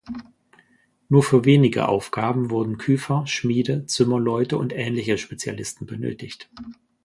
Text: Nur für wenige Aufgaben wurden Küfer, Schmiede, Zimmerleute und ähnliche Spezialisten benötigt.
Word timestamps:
Nur 1.09 1.21
für 1.21 1.45
wenige 1.45 1.87
Aufgaben 1.87 2.49
wurden 2.49 2.79
Küfer, 2.79 3.27
Schmiede, 3.27 3.85
Zimmerleute 3.85 4.57
und 4.57 4.73
ähnliche 4.73 5.19
Spezialisten 5.19 5.85
benötigt. 5.85 6.49